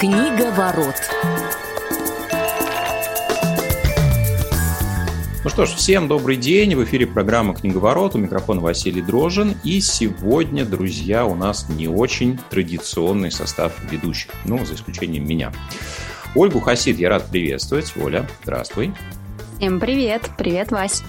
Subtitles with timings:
[0.00, 0.94] Книга ворот.
[5.44, 6.74] Ну что ж, всем добрый день.
[6.74, 8.14] В эфире программа «Книговорот».
[8.14, 9.56] У микрофона Василий Дрожин.
[9.62, 14.30] И сегодня, друзья, у нас не очень традиционный состав ведущих.
[14.46, 15.52] Ну, за исключением меня.
[16.34, 17.92] Ольгу Хасид я рад приветствовать.
[18.02, 18.94] Оля, здравствуй.
[19.58, 20.30] Всем привет.
[20.38, 21.02] Привет, Вась.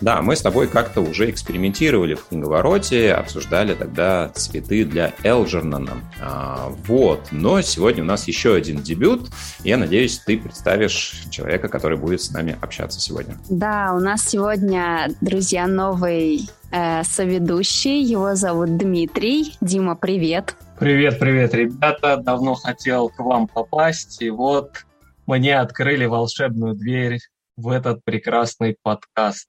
[0.00, 5.92] Да, мы с тобой как-то уже экспериментировали в книговороте, обсуждали тогда цветы для Элджернона.
[6.20, 9.30] А, вот, но сегодня у нас еще один дебют.
[9.64, 13.36] Я надеюсь, ты представишь человека, который будет с нами общаться сегодня.
[13.48, 18.02] Да, у нас сегодня, друзья, новый э, соведущий.
[18.02, 19.56] Его зовут Дмитрий.
[19.60, 20.56] Дима, привет.
[20.78, 22.18] Привет, привет, ребята.
[22.18, 24.84] Давно хотел к вам попасть, и вот
[25.26, 27.18] мне открыли волшебную дверь
[27.56, 29.48] в этот прекрасный подкаст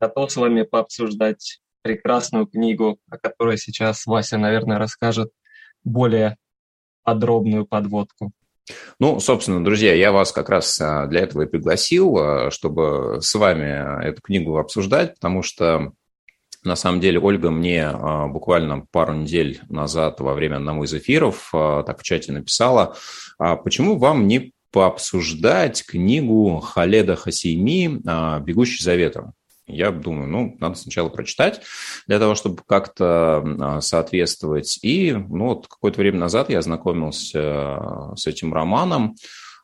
[0.00, 5.30] готов с вами пообсуждать прекрасную книгу, о которой сейчас Вася, наверное, расскажет
[5.84, 6.36] более
[7.04, 8.32] подробную подводку.
[8.98, 13.32] Ну, собственно, друзья, я вас как раз а, для этого и пригласил, а, чтобы с
[13.34, 15.92] вами эту книгу обсуждать, потому что
[16.64, 21.50] на самом деле Ольга мне а, буквально пару недель назад во время одного из эфиров
[21.52, 22.96] так в чате написала,
[23.38, 28.00] почему вам не пообсуждать книгу Халеда Хасейми
[28.40, 29.32] «Бегущий за ветром».
[29.66, 31.60] Я думаю, ну, надо сначала прочитать
[32.06, 34.78] для того, чтобы как-то а, соответствовать.
[34.82, 39.16] И ну, вот какое-то время назад я ознакомился а, с этим романом.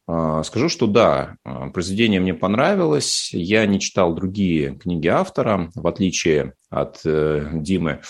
[0.08, 1.36] А, скажу, что да,
[1.72, 3.30] произведение мне понравилось.
[3.32, 8.00] Я не читал другие книги автора, в отличие от э, Димы.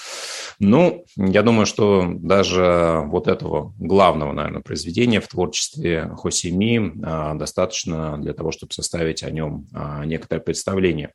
[0.59, 6.93] Ну, я думаю, что даже вот этого главного, наверное, произведения в творчестве Хосими
[7.35, 11.11] э, достаточно для того, чтобы составить о нем э, некоторое представление.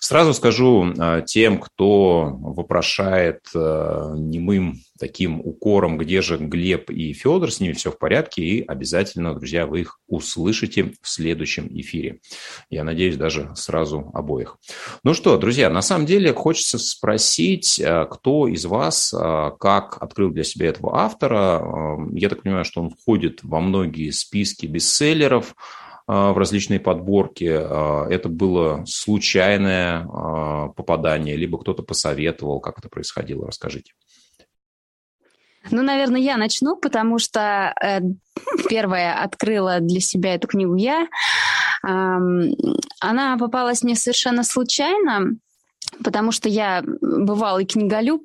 [0.00, 7.50] Сразу скажу э, тем, кто вопрошает э, немым таким укором, где же Глеб и Федор,
[7.50, 12.20] с ними все в порядке, и обязательно, друзья, вы их услышите в следующем эфире.
[12.68, 14.58] Я надеюсь, даже сразу обоих.
[15.02, 20.30] Ну что, друзья, на самом деле хочется спросить, э, кто из вас э, как открыл
[20.30, 21.62] для себя этого автора.
[21.62, 25.54] Э, я так понимаю, что он входит во многие списки бестселлеров,
[26.06, 27.44] в различные подборки.
[27.44, 30.04] Это было случайное
[30.74, 33.46] попадание, либо кто-то посоветовал, как это происходило.
[33.46, 33.92] Расскажите.
[35.70, 38.00] Ну, наверное, я начну, потому что э,
[38.68, 41.06] первая открыла для себя эту книгу я.
[41.86, 42.54] Эм,
[43.00, 45.36] она попалась мне совершенно случайно
[46.04, 48.22] потому что я бывалый книголюб,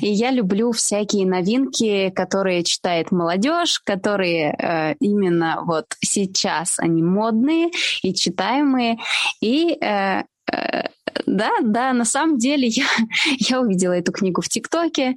[0.00, 7.70] и я люблю всякие новинки, которые читает молодежь, которые э, именно вот сейчас они модные
[8.02, 8.98] и читаемые.
[9.40, 10.22] И э,
[10.52, 10.88] э,
[11.26, 12.86] да, да, на самом деле я,
[13.38, 15.16] я увидела эту книгу в ТикТоке,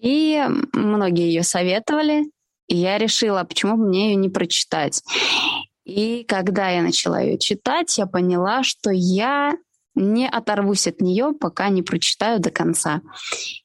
[0.00, 0.42] и
[0.72, 2.24] многие ее советовали,
[2.68, 5.02] и я решила, почему бы мне ее не прочитать.
[5.84, 9.54] И когда я начала ее читать, я поняла, что я
[9.96, 13.00] не оторвусь от нее, пока не прочитаю до конца.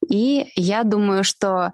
[0.09, 1.74] И я думаю, что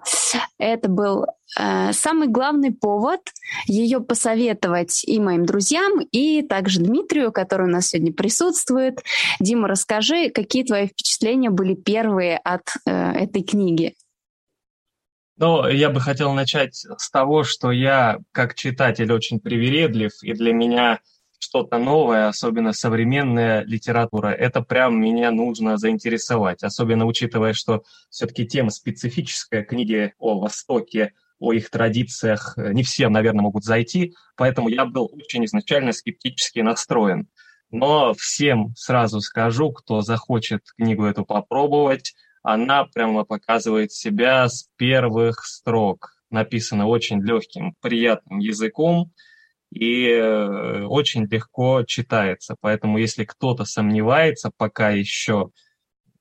[0.58, 1.26] это был
[1.58, 3.20] э, самый главный повод
[3.66, 9.00] ее посоветовать и моим друзьям, и также Дмитрию, который у нас сегодня присутствует.
[9.38, 13.94] Дима, расскажи, какие твои впечатления были первые от э, этой книги?
[15.38, 20.52] Ну, я бы хотел начать с того, что я, как читатель, очень привередлив, и для
[20.52, 20.98] меня
[21.38, 28.70] что-то новое, особенно современная литература, это прям меня нужно заинтересовать, особенно учитывая, что все-таки тема
[28.70, 34.84] специфическая, книги о Востоке, о их традициях э, не всем, наверное, могут зайти, поэтому я
[34.86, 37.28] был очень изначально скептически настроен.
[37.70, 45.44] Но всем сразу скажу, кто захочет книгу эту попробовать, она прямо показывает себя с первых
[45.44, 46.14] строк.
[46.30, 49.12] Написано очень легким, приятным языком,
[49.70, 52.56] и э, очень легко читается.
[52.60, 55.50] Поэтому если кто-то сомневается пока еще,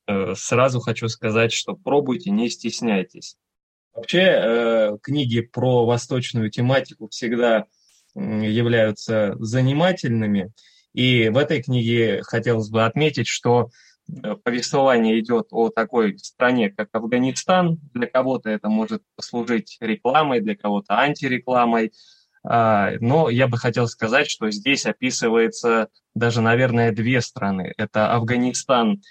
[0.08, 3.38] э, сразу хочу сказать, что пробуйте, не стесняйтесь.
[3.94, 7.66] Вообще э, книги про восточную тематику всегда
[8.16, 10.52] являются занимательными.
[10.94, 13.70] И в этой книге хотелось бы отметить, что
[14.44, 17.80] повествование идет о такой стране, как Афганистан.
[17.94, 21.92] Для кого-то это может послужить рекламой, для кого-то антирекламой.
[22.44, 27.74] А, но я бы хотел сказать, что здесь описывается даже, наверное, две страны.
[27.78, 29.02] Это Афганистан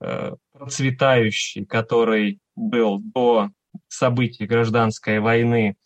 [0.00, 3.50] э, процветающий, который был до
[3.88, 5.76] событий гражданской войны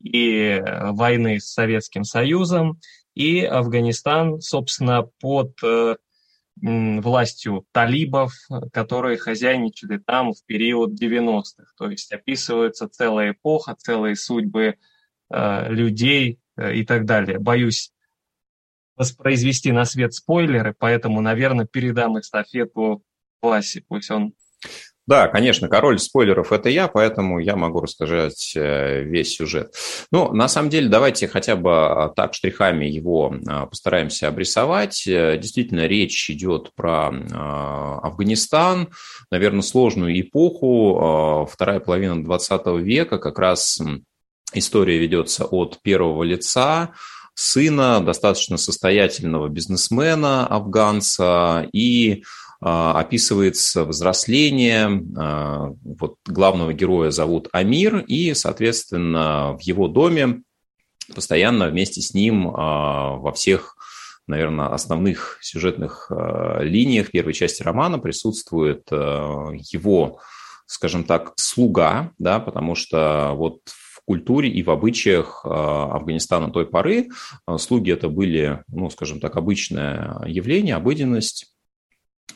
[0.00, 2.78] и э, войны с Советским Союзом,
[3.14, 5.96] и Афганистан, собственно, под э,
[6.60, 8.32] властью талибов,
[8.72, 11.72] которые хозяйничали там в период 90-х.
[11.76, 14.76] То есть описывается целая эпоха, целые судьбы
[15.30, 17.38] э, людей э, и так далее.
[17.38, 17.92] Боюсь
[18.96, 23.02] воспроизвести на свет спойлеры, поэтому, наверное, передам эстафету
[23.42, 24.34] Васе, пусть он
[25.06, 29.74] да, конечно, король спойлеров– это я, поэтому я могу рассказать э, весь сюжет.
[30.10, 35.06] Ну, на самом деле, давайте хотя бы а, так штрихами его а, постараемся обрисовать.
[35.06, 38.88] Э, действительно, речь идет про а, Афганистан,
[39.30, 43.80] наверное, сложную эпоху, вторая половина 20 века, как раз
[44.54, 46.94] история ведется от первого лица,
[47.34, 52.24] сына достаточно состоятельного бизнесмена афганца и
[52.64, 55.04] описывается взросление.
[55.18, 60.40] А, вот главного героя зовут Амир, и, соответственно, в его доме
[61.14, 63.76] постоянно вместе с ним а, во всех
[64.26, 66.10] наверное, основных сюжетных
[66.60, 70.18] линиях первой части романа присутствует его,
[70.64, 73.58] скажем так, слуга, да, потому что вот
[74.06, 77.10] культуре и в обычаях Афганистана той поры
[77.58, 81.53] слуги это были, ну, скажем так, обычное явление, обыденность, а,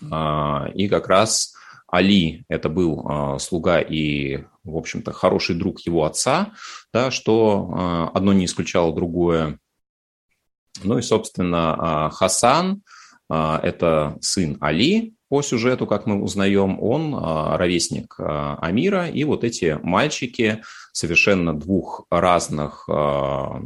[0.01, 1.55] и как раз
[1.91, 6.53] Али– это был а, слуга и, в общем-то, хороший друг его отца,
[6.93, 9.59] да, что а, одно не исключало другое.
[10.85, 12.83] Ну и, собственно, Хасан–
[13.29, 20.63] это сын Али, по сюжету, как мы узнаем, он ровесник Амира, и вот эти мальчики
[20.99, 22.89] совершенно двух разных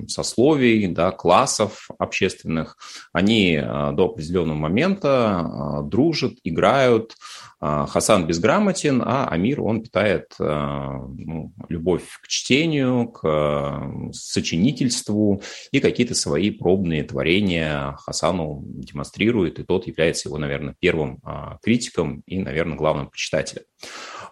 [0.07, 2.77] сословий, да, классов общественных,
[3.13, 7.17] они до определенного момента дружат, играют,
[7.61, 16.51] Хасан безграмотен, а Амир, он питает ну, любовь к чтению, к сочинительству и какие-то свои
[16.51, 21.21] пробные творения Хасану демонстрирует, и тот является его, наверное, первым
[21.63, 23.63] критиком и, наверное, главным почитателем.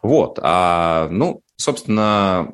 [0.03, 2.53] Вот, а, ну, собственно,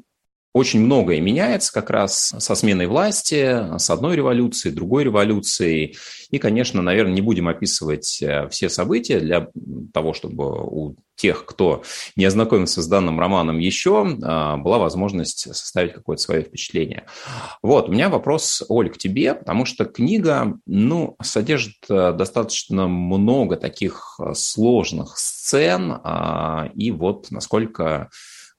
[0.57, 5.99] очень многое меняется как раз со сменой власти, с одной революцией, другой революцией.
[6.31, 9.49] И, конечно, наверное, не будем описывать э, все события для
[9.93, 11.83] того, чтобы у тех, кто
[12.17, 17.05] не ознакомился с данным романом еще, э, была возможность составить какое-то свое впечатление.
[17.61, 23.57] Вот, у меня вопрос, Оль, к тебе, потому что книга, ну, содержит э, достаточно много
[23.57, 26.01] таких сложных сцен,
[26.75, 28.09] и вот насколько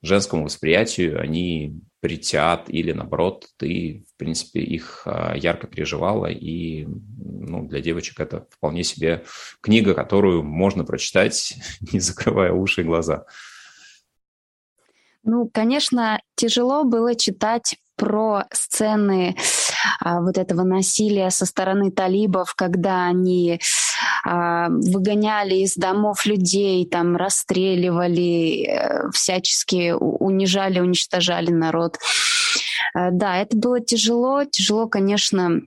[0.01, 7.67] женскому восприятию они притят или наоборот ты, в принципе, их а, ярко переживала и ну,
[7.67, 9.23] для девочек это вполне себе
[9.61, 11.55] книга, которую можно прочитать,
[11.91, 13.25] не закрывая уши и глаза.
[15.23, 19.41] Ну, конечно, тяжело было читать про сцены а,
[20.03, 23.59] вот этого насилия со стороны талибов, когда они
[24.25, 31.97] а, выгоняли из домов людей, там расстреливали, э, всячески унижали, уничтожали народ.
[32.93, 34.43] Э, да, это было тяжело.
[34.43, 35.61] Тяжело, конечно,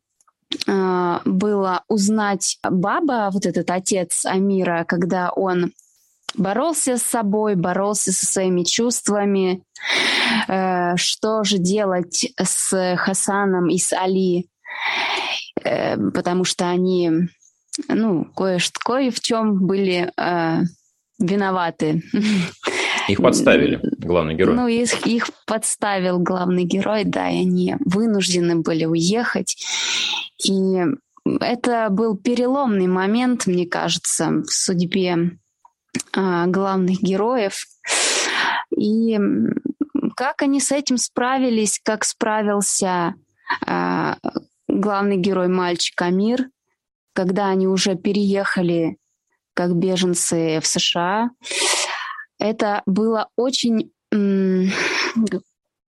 [0.66, 5.72] а, было узнать баба, вот этот отец Амира, когда он
[6.34, 9.62] боролся с собой, боролся со своими чувствами,
[10.48, 14.48] э, что же делать с Хасаном и с Али,
[15.62, 17.28] потому что они
[17.88, 20.60] ну, кое-что, кое в чем были э,
[21.18, 22.02] виноваты.
[23.08, 24.54] Их подставили, главный герой.
[24.54, 29.56] Ну, их, их подставил главный герой, да, и они вынуждены были уехать.
[30.44, 30.78] И
[31.40, 35.30] это был переломный момент, мне кажется, в судьбе э,
[36.12, 37.64] главных героев.
[38.76, 39.18] И
[40.16, 43.14] как они с этим справились, как справился
[43.66, 44.14] э,
[44.68, 46.48] главный герой мальчик Амир–
[47.12, 48.96] когда они уже переехали
[49.54, 51.30] как беженцы в США.
[52.38, 53.92] Это было очень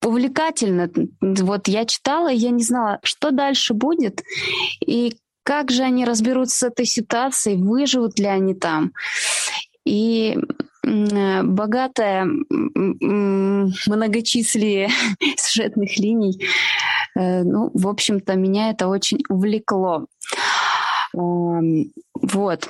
[0.02, 0.90] увлекательно.
[1.20, 4.22] Вот я читала, я не знала, что дальше будет,
[4.84, 8.92] и как же они разберутся с этой ситуацией, выживут ли они там.
[9.84, 10.36] И
[10.82, 12.26] богатая
[13.86, 14.88] многочислие
[15.36, 16.42] сюжетных линий,
[17.16, 20.06] э, ну, в общем-то, меня это очень увлекло.
[21.12, 22.68] Вот.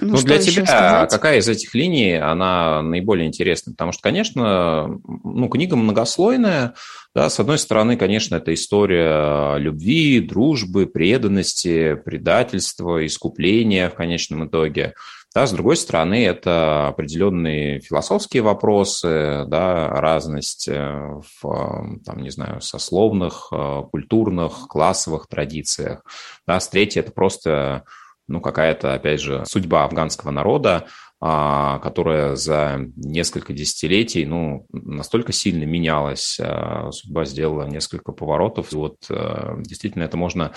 [0.00, 3.72] Ну, ну для тебя какая из этих линий, она наиболее интересна?
[3.72, 6.74] Потому что, конечно, ну, книга многослойная.
[7.14, 14.94] Да, с одной стороны, конечно, это история любви, дружбы, преданности, предательства, искупления в конечном итоге.
[15.34, 22.62] Да, с другой стороны, это определенные философские вопросы, да, разность э, в, там, не знаю,
[22.62, 26.02] сословных, э, культурных, классовых традициях.
[26.46, 27.84] Да, с третьей, это просто
[28.26, 30.86] ну, какая-то, опять же, судьба афганского народа,
[31.20, 38.70] которая за несколько десятилетий ну, настолько сильно менялась, а, судьба сделала несколько поворотов.
[38.72, 40.52] Вот а, действительно это можно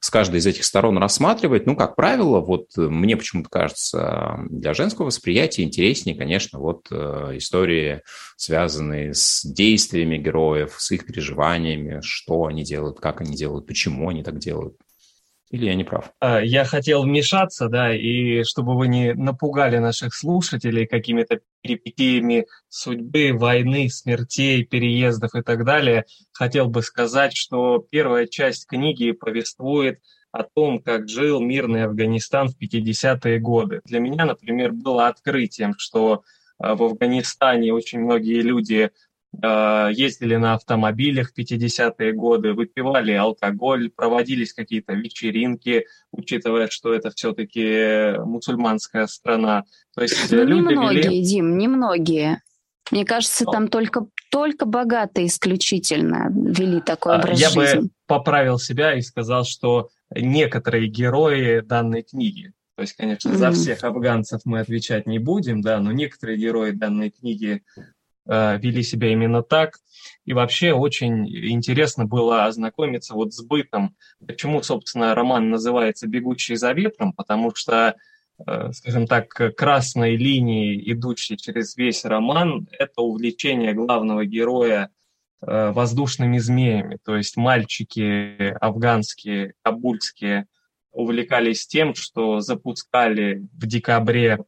[0.00, 1.64] с каждой из этих сторон рассматривать.
[1.64, 8.02] Ну, как правило, вот мне почему-то кажется, для женского восприятия интереснее, конечно, вот истории,
[8.36, 14.22] связанные с действиями героев, с их переживаниями, что они делают, как они делают, почему они
[14.22, 14.76] так делают.
[15.52, 16.10] Или я не прав?
[16.18, 23.32] А, я хотел вмешаться, да, и чтобы вы не напугали наших слушателей какими-то перипетиями судьбы,
[23.34, 30.00] войны, смертей, переездов и так далее, хотел бы сказать, что первая часть книги повествует
[30.32, 33.82] о том, как жил мирный Афганистан в 50-е годы.
[33.84, 36.22] Для меня, например, было открытием, что
[36.56, 38.90] а, в Афганистане очень многие люди
[39.34, 48.18] ездили на автомобилях в 50-е годы, выпивали алкоголь, проводились какие-то вечеринки, учитывая, что это все-таки
[48.24, 49.64] мусульманская страна.
[49.94, 51.22] То есть ну, люди немногие, вели...
[51.22, 52.42] Дим, немногие.
[52.90, 57.80] Мне кажется, там только, только богатые исключительно вели такой а, образ Я жизни.
[57.80, 63.36] бы поправил себя и сказал, что некоторые герои данной книги, то есть, конечно, mm-hmm.
[63.36, 67.82] за всех афганцев мы отвечать не будем, да, но некоторые герои данной книги Э,
[68.26, 69.78] вели себя именно так.
[70.24, 73.96] И вообще очень интересно было ознакомиться вот с бытом.
[74.24, 77.96] Почему, собственно, роман называется «Бегущий за ветром», потому что,
[78.46, 84.90] э, скажем так, красной линией, идущей через весь роман, это увлечение главного героя
[85.40, 86.98] э, воздушными змеями.
[87.04, 90.46] То есть мальчики афганские, кабульские
[90.92, 94.42] увлекались тем, что запускали в декабре Э,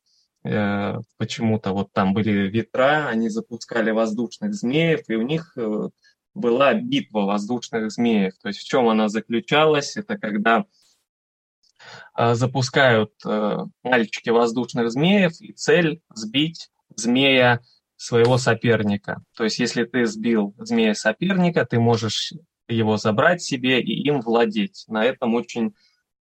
[0.44, 5.88] почему-то вот там были ветра, они запускали воздушных змеев, и у них э,
[6.34, 8.34] была битва воздушных змеев.
[8.42, 9.96] То есть в чем она заключалась?
[9.96, 10.66] Это когда
[12.16, 13.12] э, запускают
[13.82, 17.60] мальчики воздушных змеев, и цель сбить змея
[17.96, 19.22] своего соперника.
[19.36, 22.34] То есть если ты сбил змея соперника, ты можешь
[22.68, 24.84] его забрать себе и им владеть.
[24.88, 25.74] На этом очень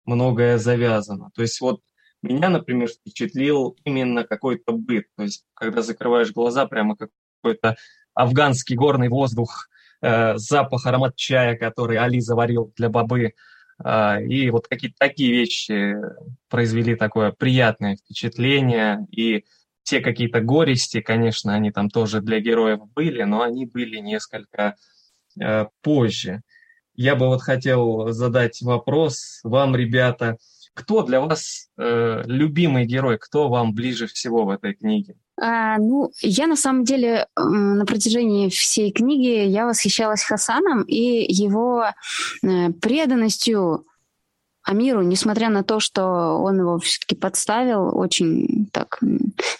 [0.05, 1.31] многое завязано.
[1.35, 1.81] То есть вот
[2.21, 5.05] меня, например, впечатлил именно какой-то быт.
[5.15, 7.77] То есть, когда закрываешь глаза, прямо какой-то
[8.13, 9.69] афганский горный воздух,
[10.01, 13.33] э, запах, аромат чая, который Али заварил для бабы.
[13.83, 15.95] Э, и вот какие-то такие вещи
[16.49, 19.07] произвели такое приятное впечатление.
[19.11, 19.45] И
[19.83, 24.75] те какие-то горести, конечно, они там тоже для героев были, но они были несколько
[25.39, 26.41] э, позже.
[26.95, 30.37] Я бы вот хотел задать вопрос вам, ребята,
[30.73, 33.17] кто для вас э, любимый герой?
[33.17, 35.15] Кто вам ближе всего в этой книге?
[35.41, 41.85] А, ну, я на самом деле на протяжении всей книги я восхищалась Хасаном и его
[42.43, 43.85] э, преданностью
[44.63, 48.99] Амиру, несмотря на то, что он его все-таки подставил очень так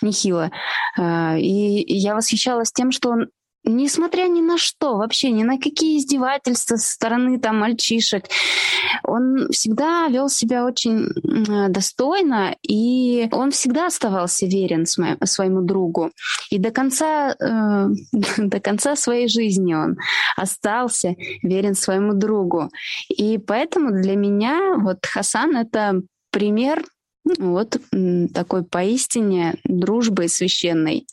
[0.02, 0.52] нехило.
[0.98, 3.30] А, и я восхищалась тем, что он
[3.64, 8.26] несмотря ни на что, вообще ни на какие издевательства со стороны там мальчишек,
[9.04, 11.10] он всегда вел себя очень
[11.72, 16.12] достойно, и он всегда оставался верен своему другу.
[16.50, 17.88] И до конца, э,
[18.38, 19.98] до конца своей жизни он
[20.36, 22.70] остался верен своему другу.
[23.10, 26.02] И поэтому для меня вот Хасан— это
[26.32, 26.84] пример
[27.38, 27.78] вот
[28.34, 31.06] такой поистине дружбы священной.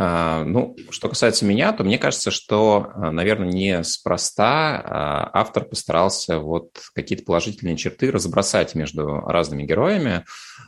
[0.00, 6.38] А, ну, что касается меня, то мне кажется, что, а, наверное, неспроста а, автор постарался
[6.38, 10.24] вот какие-то положительные черты разбросать между разными героями.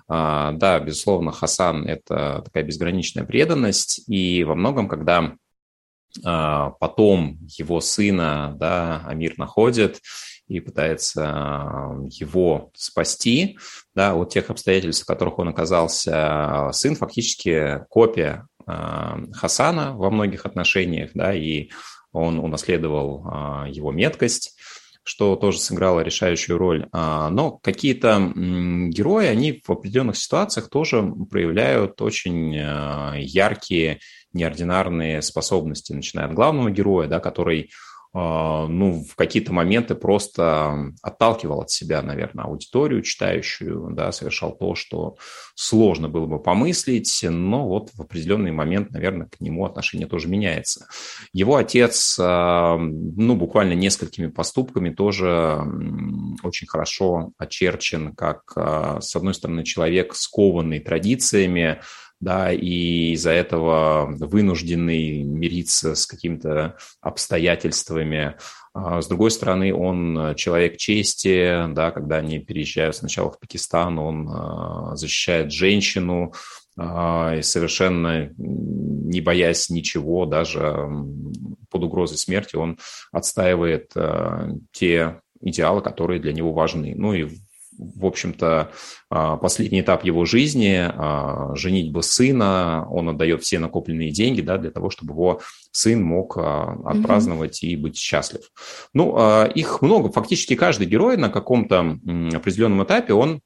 [0.08, 5.36] Да, безусловно, Хасан– это такая безграничная преданность, и во многом, когда
[6.20, 10.00] потом его сына, да, Амир находит
[10.48, 13.56] и пытается его спасти,
[13.94, 18.48] да, от тех обстоятельств, в которых он оказался, сын фактически копия
[19.32, 21.70] Хасана во многих отношениях, да, и
[22.12, 24.58] он унаследовал а, его меткость,
[25.02, 26.88] что тоже сыграло решающую роль.
[26.92, 34.00] А, но какие-то герои, они в определенных ситуациях тоже проявляют очень яркие,
[34.32, 37.70] неординарные способности, начиная от главного героя, да, который
[38.12, 45.16] ну, в какие-то моменты просто отталкивал от себя, наверное, аудиторию читающую, да, совершал то, что
[45.54, 50.86] сложно было бы помыслить, но вот в определенный момент, наверное, к нему отношение тоже меняется.
[51.32, 55.62] Его отец, а, ну, буквально несколькими поступками тоже
[56.42, 61.80] очень хорошо очерчен, как, а, с одной стороны, человек, скованный традициями,
[62.20, 68.36] да, и из-за этого вынужденный мириться с какими-то обстоятельствами.
[68.74, 74.28] А с другой стороны, он человек чести, да, когда они переезжают сначала в Пакистан, он
[74.30, 76.34] а, защищает женщину,
[76.76, 80.88] а, и совершенно не боясь ничего, даже
[81.70, 82.78] под угрозой смерти, он
[83.12, 83.92] отстаивает
[84.72, 86.94] те идеалы, которые для него важны.
[86.96, 87.28] Ну и
[87.80, 88.70] в общем-то,
[89.08, 94.58] а, последний этап его жизни, а, женить бы сына, он отдает все накопленные деньги да,
[94.58, 95.40] для того, чтобы его
[95.72, 97.68] сын мог а, отпраздновать mm-hmm.
[97.68, 98.42] и быть счастлив.
[98.92, 101.98] Ну, их много, фактически каждый герой на каком-то
[102.34, 103.40] определенном этапе, он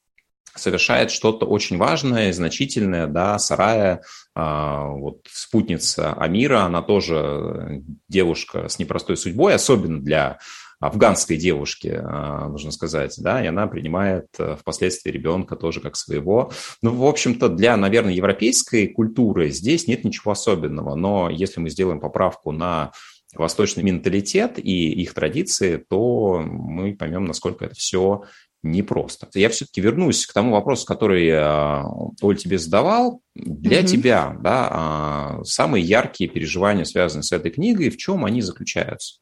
[0.56, 4.02] совершает что-то очень важное, значительное, да, Сарая,
[4.36, 10.38] вот спутница Амира, она тоже девушка с непростой судьбой, особенно для
[10.86, 16.52] афганской девушки, а, нужно сказать, да, и она принимает э, впоследствии ребенка тоже как своего.
[16.82, 22.00] Ну, в общем-то, для, наверное, европейской культуры здесь нет ничего особенного, но если мы сделаем
[22.00, 22.92] поправку на
[23.34, 28.24] восточный менталитет и их традиции, то мы поймем, насколько это все
[28.62, 29.28] непросто.
[29.34, 31.82] Я все-таки вернусь к тому вопросу, который э,
[32.22, 33.20] Оль тебе задавал.
[33.34, 33.86] Для mm-hmm.
[33.86, 39.18] тебя да, а, самые яркие переживания, связанные с этой книгой, в чем они заключаются?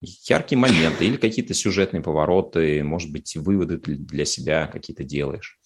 [0.00, 5.58] Яркие моменты или какие-то сюжетные повороты, может быть, выводы для себя какие-то делаешь?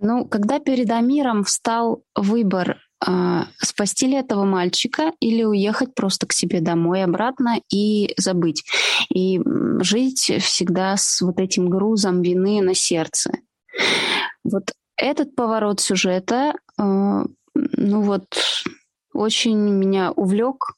[0.00, 6.32] Ну, когда перед Амиром встал выбор э, спасти ли этого мальчика или уехать просто к
[6.32, 8.64] себе домой обратно и забыть.
[9.12, 9.40] И
[9.80, 13.32] жить всегда с вот этим грузом вины на сердце.
[14.42, 16.82] Вот этот поворот сюжета, э,
[17.54, 18.24] ну вот,
[19.12, 20.76] очень меня увлек,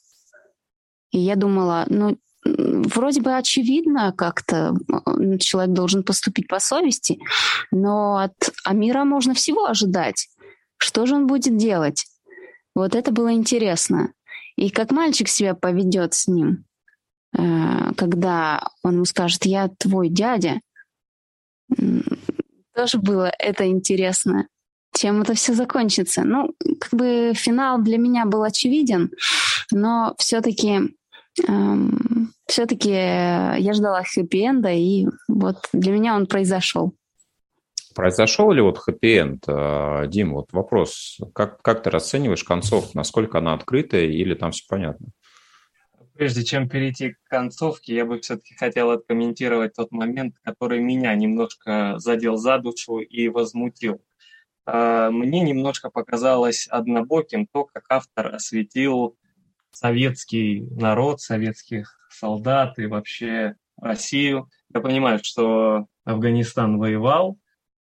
[1.13, 4.75] и я думала, ну, вроде бы очевидно как-то,
[5.39, 7.21] человек должен поступить по совести,
[7.71, 10.29] но от Амира можно всего ожидать.
[10.79, 12.07] Что же он будет делать?
[12.75, 14.13] Вот это было интересно.
[14.57, 16.65] И как мальчик себя поведет с ним,
[17.37, 20.61] э, когда он ему скажет, я твой дядя,
[22.75, 24.49] тоже было это интересно.
[24.95, 26.23] Чем это все закончится?
[26.23, 29.11] Ну, как бы финал для меня был очевиден,
[29.71, 30.95] но все-таки
[31.47, 36.95] эм, все-таки я ждала хэппи-энда, и вот для меня он произошел.
[37.95, 39.45] Произошел ли вот хэппи-энд?
[39.49, 41.19] А, Дим, вот вопрос.
[41.35, 42.91] Как, как ты расцениваешь концовку?
[42.95, 45.09] Насколько она открытая или там все понятно?
[46.15, 51.95] Прежде чем перейти к концовке, я бы все-таки хотел откомментировать тот момент, который меня немножко
[51.99, 54.01] задел за душу и возмутил.
[54.65, 59.17] А, мне немножко показалось однобоким то, как автор осветил
[59.73, 64.49] советский народ, советских солдат и вообще Россию.
[64.73, 67.37] Я понимаю, что Афганистан воевал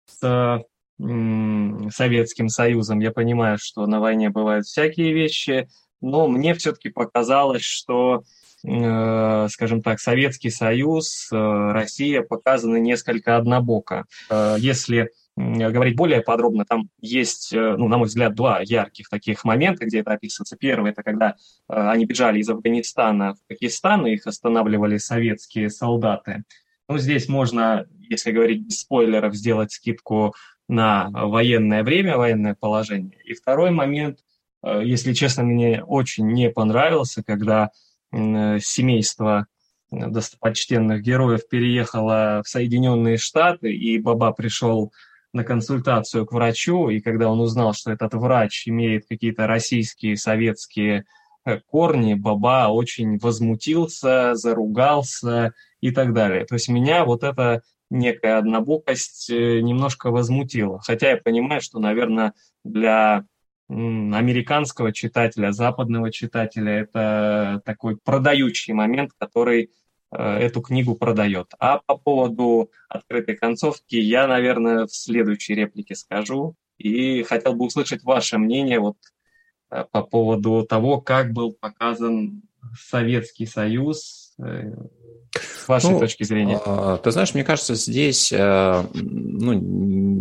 [0.06, 0.64] с
[0.98, 3.00] Советским Союзом.
[3.00, 5.68] Я понимаю, что на войне бывают всякие вещи,
[6.00, 8.22] но мне все-таки показалось, что,
[8.64, 14.04] э, скажем так, Советский Союз, э, Россия показаны несколько однобоко.
[14.30, 19.44] Э, если говорить более подробно, там есть, э, ну, на мой взгляд, два ярких таких
[19.44, 20.56] момента, где это описывается.
[20.56, 26.44] Первый– это когда э, они бежали из Афганистана в Пакистан, и их останавливали советские солдаты.
[26.88, 30.34] Ну, здесь можно, если говорить без спойлеров, сделать скидку
[30.68, 33.18] на военное время, военное положение.
[33.24, 34.18] И второй момент,
[34.62, 37.70] э, если честно, мне очень не понравился, когда
[38.14, 39.46] семейство
[39.90, 44.92] достопочтенных героев переехало в Соединенные Штаты, и Баба пришел
[45.32, 51.04] на консультацию к врачу, и когда он узнал, что этот врач имеет какие-то российские, советские
[51.44, 56.44] э, корни, Баба очень возмутился, заругался и так далее.
[56.44, 60.80] То есть меня вот эта некая однобокость э, немножко возмутила.
[60.80, 63.24] Хотя я понимаю, что, наверное, для
[63.68, 69.70] американского читателя, западного читателя это такой продающий момент, который
[70.12, 71.52] эту книгу продает.
[71.58, 76.54] А по поводу открытой концовки я, наверное, в следующей реплике скажу.
[76.78, 78.96] И хотел бы услышать ваше мнение вот
[79.70, 82.42] э, по поводу того, как был показан
[82.76, 84.72] Советский Союз э,
[85.34, 86.60] с вашей ну, точки зрения.
[86.64, 89.60] А, ты знаешь, мне кажется, здесь ну,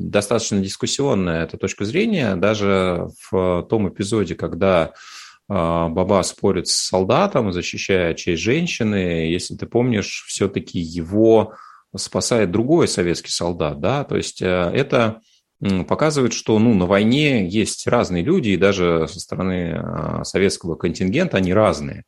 [0.10, 2.36] достаточно дискуссионная эта точка зрения.
[2.36, 4.94] Даже в том эпизоде, когда
[5.52, 9.30] Баба спорит с солдатом, защищая честь женщины.
[9.30, 11.56] Если ты помнишь, все-таки его
[11.96, 15.22] спасает другой советский солдат, да, то есть э, это
[15.88, 21.38] показывает, что ну, на войне есть разные люди, и даже со стороны а, советского контингента
[21.38, 22.06] они разные.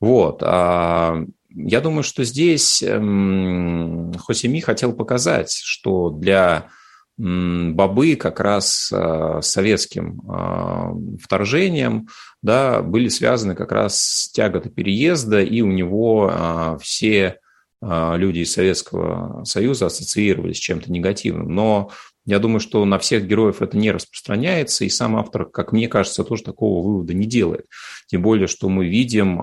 [0.00, 0.38] Вот.
[0.42, 6.68] А я думаю, что здесь эм, Хосеми хотел показать, что для
[7.16, 12.08] бобы как раз с советским вторжением
[12.42, 17.38] да, были связаны как раз с тяготой переезда, и у него все
[17.80, 21.54] люди из Советского Союза ассоциировались с чем-то негативным.
[21.54, 21.90] Но
[22.26, 26.24] я думаю, что на всех героев это не распространяется, и сам автор, как мне кажется,
[26.24, 27.66] тоже такого вывода не делает.
[28.06, 29.38] Тем более, что мы видим,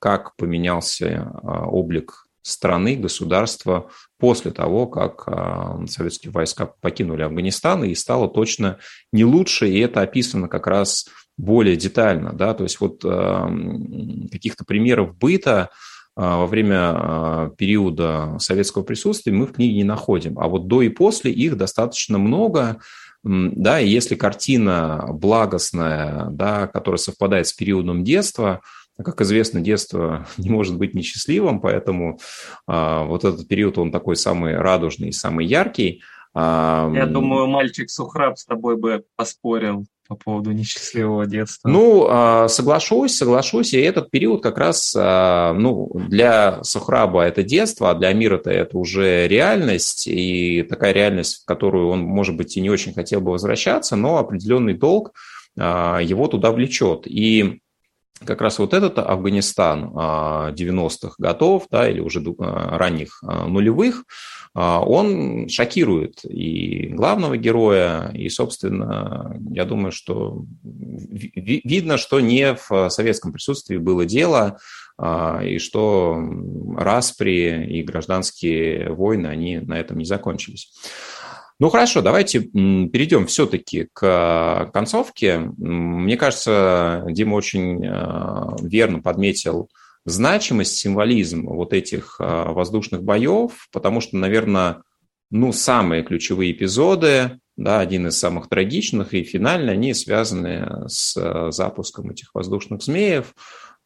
[0.00, 8.28] как поменялся облик страны, государства после того, как а, советские войска покинули Афганистан, и стало
[8.28, 8.78] точно
[9.12, 11.06] не лучше, и это описано как раз
[11.38, 12.32] более детально.
[12.32, 12.54] Да?
[12.54, 15.70] То есть вот каких-то примеров быта,
[16.14, 20.38] а, во время а, периода советского присутствия мы в книге не находим.
[20.38, 22.78] А вот до и после их достаточно много.
[23.24, 28.62] Да, и если картина благостная, да, которая совпадает с периодом детства,
[29.02, 32.18] как известно, детство не может быть несчастливым, поэтому
[32.66, 36.02] а, вот этот период, он такой самый радужный, самый яркий.
[36.34, 41.68] Я думаю, мальчик Сухраб с тобой бы поспорил по поводу несчастливого детства?
[41.68, 43.72] Ну, а, соглашусь, соглашусь.
[43.72, 48.76] И этот период как раз, а, ну, для Сухраба это детство, а для Мира-то это
[48.76, 50.06] уже реальность.
[50.06, 54.18] И такая реальность, в которую он, может быть, и не очень хотел бы возвращаться, но
[54.18, 55.12] определенный долг
[55.58, 57.06] а, его туда влечет.
[57.06, 57.60] И
[58.24, 64.04] как раз вот этот Афганистан 90-х годов, да, или уже ранних нулевых,
[64.54, 72.90] а, он шокирует и главного героя, и, собственно, я думаю, что видно, что не в
[72.90, 74.58] советском присутствии было дело,
[74.98, 76.22] а, и что
[76.76, 80.70] распри и гражданские войны, они на этом не закончились.
[81.62, 85.38] Ну хорошо, давайте перейдем все-таки к концовке.
[85.38, 89.70] Мне кажется, Дима очень а, верно подметил
[90.04, 94.82] значимость, символизм вот этих а, воздушных боев, потому что, наверное,
[95.30, 102.10] ну, самые ключевые эпизоды, да, один из самых трагичных и финальный, они связаны с запуском
[102.10, 103.36] этих воздушных змеев.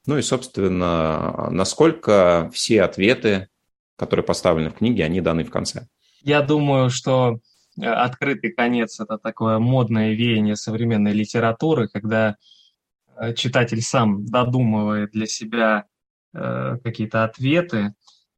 [0.06, 3.48] Ну и, собственно, насколько все ответы,
[3.96, 5.88] которые поставлены в книге, они даны в конце.
[6.22, 12.36] Я думаю, что э, открытый конец– это такое модное веяние современной литературы, когда
[13.16, 15.86] э, читатель сам додумывает для себя
[16.36, 17.94] Э, какие-то ответы.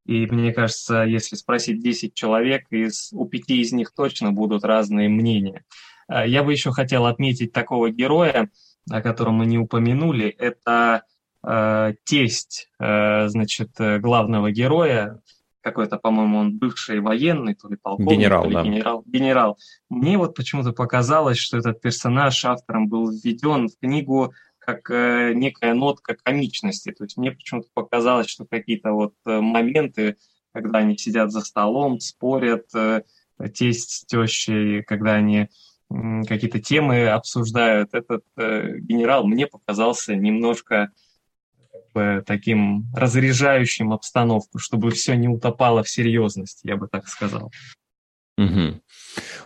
[0.06, 5.08] И мне кажется, если спросить 10 человек, из, у пяти из них точно будут разные
[5.08, 5.64] мнения.
[6.08, 8.50] Э, я бы еще хотел отметить такого героя,
[8.88, 10.28] о котором мы не упомянули.
[10.28, 11.02] Это
[11.44, 15.20] э, тесть, э, значит, главного героя,
[15.68, 18.62] какой-то, по-моему, он бывший военный, то ли полковник, генерал, то ли да.
[18.62, 19.02] генерал.
[19.06, 19.58] Генерал.
[19.90, 25.74] Мне вот почему-то показалось, что этот персонаж автором был введен в книгу как э, некая
[25.74, 26.92] нотка комичности.
[26.92, 30.16] То есть мне почему-то показалось, что какие-то вот э, моменты,
[30.52, 33.02] когда они сидят за столом, спорят, э,
[33.54, 35.48] тесть с тещей, когда они
[35.88, 40.90] какие-то темы обсуждают, этот генерал мне показался немножко
[42.26, 47.50] таким разряжающим обстановку, чтобы все не утопало в серьезности, я бы так сказал.
[48.36, 48.80] Угу.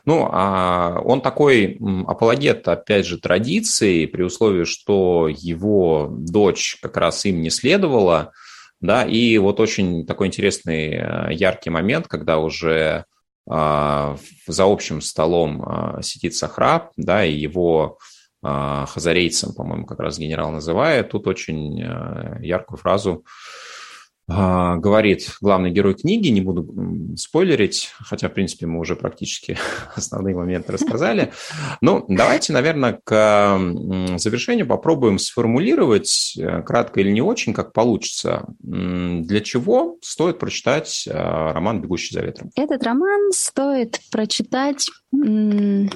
[0.05, 7.25] Ну, а он такой апологет, опять же, традиции, при условии, что его дочь как раз
[7.25, 8.33] им не следовала,
[8.81, 13.07] да, и вот очень такой интересный э, яркий момент, когда уже
[13.49, 17.99] а, за общим столом а, сидит Сахраб, да, и его
[18.43, 23.25] хазарейцем, по-моему, как раз генерал называет, тут очень э, яркую фразу
[24.29, 29.59] а, говорит главный герой книги, не буду спойлерить, хотя, в принципе, мы уже практически
[29.97, 31.33] основные моменты рассказали.
[31.81, 33.59] Ну, давайте, наверное, к
[34.17, 41.13] завершению попробуем сформулировать, э, кратко или не очень, как получится, для чего стоит прочитать э,
[41.13, 42.51] роман «Бегущий за ветром».
[42.55, 45.89] Этот роман стоит прочитать, ну,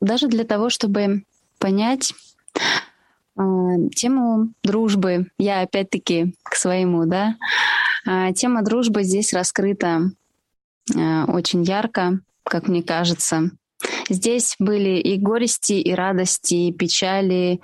[0.00, 1.24] даже для того, чтобы
[1.60, 2.14] понять,
[3.36, 3.42] а,
[3.94, 5.30] тему дружбы.
[5.38, 7.36] Я опять-таки к своему, да.
[8.06, 10.10] А, тема дружбы здесь раскрыта
[10.96, 13.50] а, очень ярко, как мне кажется.
[14.08, 17.60] Здесь были и горести, и радости, и печали,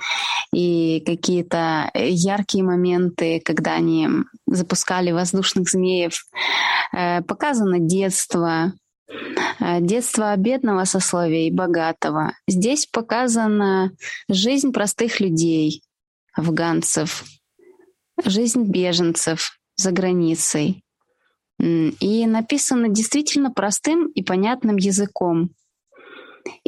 [0.53, 4.09] и какие-то яркие моменты, когда они
[4.47, 6.25] запускали воздушных змеев.
[6.97, 8.73] Э, показано детство,
[9.81, 12.33] детство бедного сословия и богатого.
[12.47, 13.93] Здесь показана
[14.29, 15.83] жизнь простых людей,
[16.33, 17.25] афганцев,
[18.25, 20.83] жизнь беженцев за границей.
[21.59, 25.51] И написано действительно простым и понятным языком.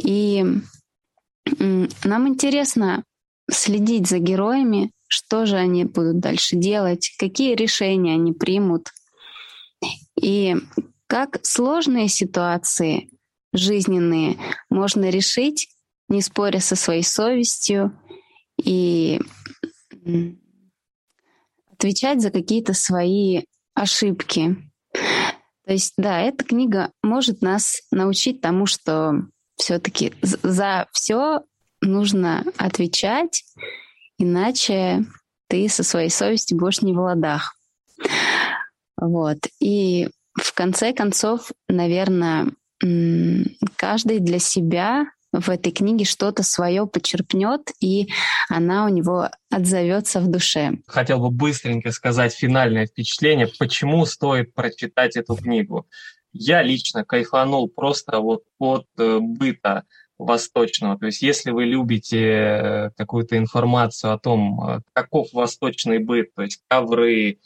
[0.01, 0.43] И
[2.03, 3.03] нам интересно
[3.49, 8.89] следить за героями, что же они будут дальше делать, какие решения они примут.
[10.19, 10.55] И
[11.09, 13.09] как сложные ситуации
[13.51, 14.37] жизненные
[14.69, 15.67] можно решить,
[16.07, 17.99] не споря со своей совестью
[18.63, 19.19] и
[21.71, 23.41] отвечать за какие-то свои
[23.73, 24.55] ошибки.
[25.65, 29.13] То есть, да, эта книга может нас научить тому, что
[29.55, 31.41] все-таки за все
[31.81, 33.43] нужно отвечать,
[34.19, 35.05] иначе
[35.47, 37.55] ты со своей совестью будешь не в ладах.
[38.95, 39.39] Вот.
[39.59, 40.09] И
[40.59, 42.47] конце концов, наверное,
[43.77, 48.09] каждый для себя в этой книге что-то свое почерпнет, и
[48.49, 50.73] она у него отзовется в душе.
[50.85, 55.87] Хотел бы быстренько сказать финальное впечатление, почему стоит прочитать эту книгу.
[56.33, 59.83] Я лично кайфанул просто вот от э, быта
[60.17, 60.99] восточного.
[60.99, 66.41] То есть если вы любите э, какую-то информацию о том, э, каков восточный быт, то
[66.41, 67.37] есть ковры,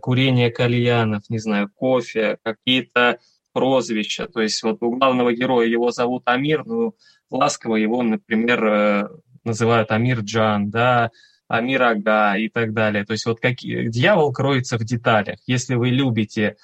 [0.00, 3.18] курение кальянов, не знаю, кофе, какие-то
[3.52, 4.26] прозвища.
[4.26, 6.94] То есть вот у главного героя его зовут Амир, ну,
[7.30, 9.08] ласково его, например, э,
[9.44, 11.10] называют Амир Джан, да,
[11.48, 13.04] Амир Ага и так далее.
[13.04, 13.56] То есть вот как...
[13.56, 15.38] дьявол кроется в деталях.
[15.46, 16.56] Если вы любите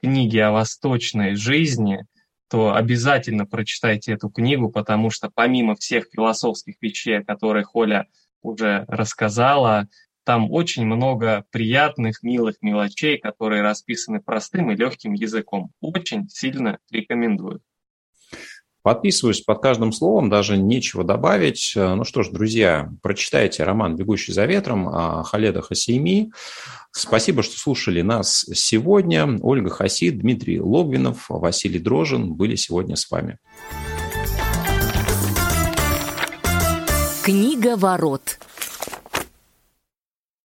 [0.00, 2.06] книги о восточной жизни,
[2.48, 8.06] то обязательно прочитайте эту книгу, потому что помимо всех философских вещей, о которых Оля
[8.42, 9.88] уже рассказала,
[10.24, 15.72] там очень много приятных, милых мелочей, которые расписаны простым и легким языком.
[15.80, 17.60] Очень сильно рекомендую.
[18.82, 21.72] Подписываюсь под каждым словом, даже нечего добавить.
[21.76, 26.32] Ну что ж, друзья, прочитайте роман «Бегущий за ветром» о Халеда Хасейми.
[26.90, 29.38] Спасибо, что слушали нас сегодня.
[29.40, 33.38] Ольга Хасид, Дмитрий Логвинов, Василий Дрожин были сегодня с вами.
[37.24, 38.40] Книга ворот.